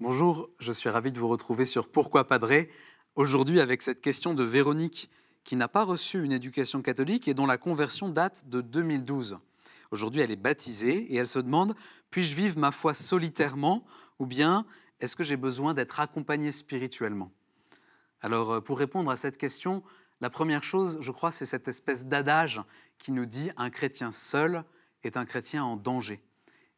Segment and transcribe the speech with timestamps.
[0.00, 2.70] Je suis ravi de vous retrouver sur Pourquoi Padré
[3.16, 5.10] Aujourd'hui avec cette question de Véronique
[5.42, 9.38] qui n'a pas reçu une éducation catholique et dont la conversion date de 2012.
[9.90, 11.74] Aujourd'hui, elle est baptisée et elle se demande
[12.10, 13.84] puis-je vivre ma foi solitairement
[14.20, 14.66] ou bien
[15.00, 17.32] est-ce que j'ai besoin d'être accompagnée spirituellement?
[18.20, 19.82] Alors, euh, pour répondre à cette question,
[20.20, 22.60] la première chose, je crois, c'est cette espèce d'adage
[22.98, 24.62] qui nous dit un chrétien seul
[25.02, 26.22] est un chrétien en danger.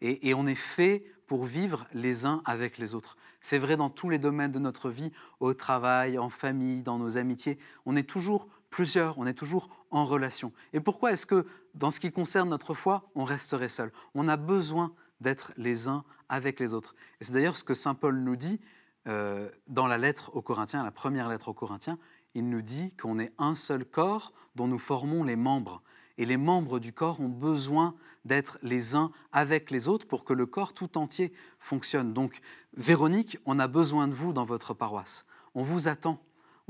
[0.01, 3.17] Et, on est fait pour vivre les uns avec les autres.
[3.41, 7.17] C'est vrai dans tous les domaines de notre vie, au travail, en famille, dans nos
[7.17, 7.59] amitiés.
[7.87, 10.53] On est toujours plusieurs, on est toujours en relation.
[10.73, 13.93] Et pourquoi est-ce que, dans ce qui concerne notre foi, on resterait seul?
[14.15, 16.95] On a besoin d'être les uns avec les autres.
[17.21, 18.61] Et c'est d'ailleurs ce que Saint Paul nous dit
[19.07, 21.99] euh, dans la lettre aux Corinthiens, la première lettre aux Corinthiens.
[22.35, 25.83] Il nous dit qu'on est un seul corps dont nous formons les membres.
[26.21, 30.33] Et les membres du corps ont besoin d'être les uns avec les autres pour que
[30.33, 32.13] le corps tout entier fonctionne.
[32.13, 32.41] Donc,
[32.77, 35.27] Véronique, on a besoin de vous dans votre paroisse.
[35.55, 36.23] On vous attend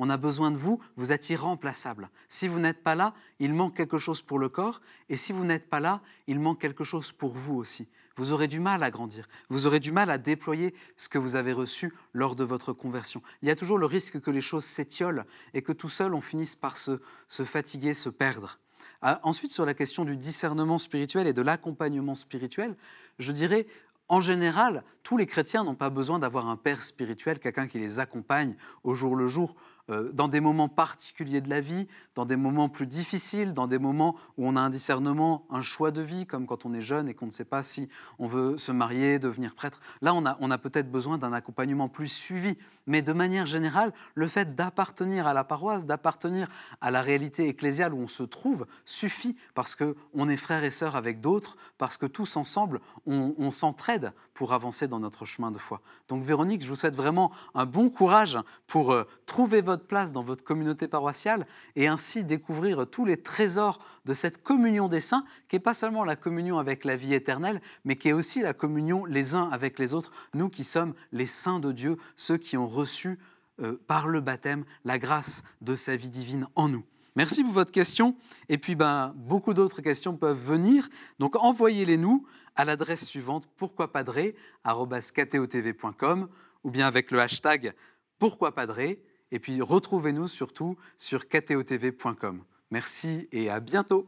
[0.02, 2.08] on a besoin de vous, vous êtes irremplaçable.
[2.30, 5.44] Si vous n'êtes pas là, il manque quelque chose pour le corps, et si vous
[5.44, 7.86] n'êtes pas là, il manque quelque chose pour vous aussi.
[8.16, 11.36] Vous aurez du mal à grandir, vous aurez du mal à déployer ce que vous
[11.36, 13.22] avez reçu lors de votre conversion.
[13.42, 16.22] Il y a toujours le risque que les choses s'étiolent et que tout seul on
[16.22, 16.98] finisse par se,
[17.28, 18.58] fatiguer, se perdre.
[19.02, 22.76] Ah, ensuite, sur la question du discernement spirituel et de l'accompagnement spirituel,
[23.18, 23.66] je dirais,
[24.08, 27.98] en général, tous les chrétiens n'ont pas besoin d'avoir un père spirituel, quelqu'un qui les
[27.98, 29.54] accompagne au jour le jour
[29.90, 33.78] euh, dans des moments particuliers de la vie, dans des moments plus difficiles, dans des
[33.78, 37.08] moments où on a un discernement, un choix de vie, comme quand on est jeune
[37.08, 37.88] et qu'on ne sait pas si
[38.18, 39.80] on veut se marier, devenir prêtre.
[40.02, 42.56] Là, on a, peut-être besoin d'un accompagnement plus suivi.
[42.86, 46.48] Mais de manière générale, le fait d'appartenir à la paroisse, d'appartenir
[46.80, 50.96] à la réalité ecclésiale où on se trouve, suffit parce qu'on est frères et sœurs
[50.96, 55.80] avec d'autres, parce que tous ensemble, on, s'entraide pour avancer dans notre chemin de foi.
[56.08, 60.44] Donc Véronique, je vous souhaite vraiment un bon courage pour euh, trouver place dans votre
[60.44, 61.46] communauté paroissiale
[61.76, 66.04] et ainsi découvrir tous les trésors de cette communion des saints, qui n'est pas seulement
[66.04, 69.78] la communion avec la vie éternelle, mais qui est aussi la communion les uns avec
[69.78, 73.18] les autres, nous qui sommes les saints de Dieu, ceux qui ont reçu
[73.60, 76.84] euh, par le baptême la grâce de sa vie divine en nous.
[77.16, 78.16] Merci pour votre question.
[78.48, 80.88] Et puis, ben, beaucoup d'autres questions peuvent venir.
[81.18, 82.24] Donc, envoyez-les nous
[82.56, 86.28] à l'adresse suivante pourquoipadré.com
[86.62, 87.74] ou bien avec le hashtag
[88.18, 89.02] pourquoipadré.
[89.32, 92.42] Et puis retrouvez-nous surtout sur ktotv.com.
[92.70, 94.06] Merci et à bientôt.